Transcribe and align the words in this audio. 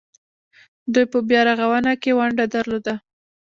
دوی 0.93 1.05
په 1.13 1.19
بیارغونه 1.29 1.91
کې 2.01 2.11
ونډه 2.17 2.45
درلوده. 2.55 2.93